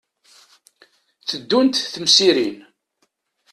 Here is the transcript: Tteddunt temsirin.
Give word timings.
Tteddunt 1.19 1.85
temsirin. 1.93 2.59